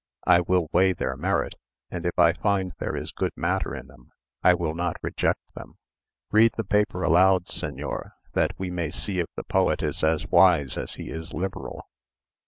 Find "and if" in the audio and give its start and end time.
1.91-2.17